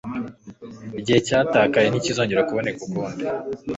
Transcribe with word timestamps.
igihe 0.99 1.19
cyatakaye 1.27 1.87
ntikizongera 1.89 2.45
kuboneka 2.47 2.79
ukundi 2.87 3.23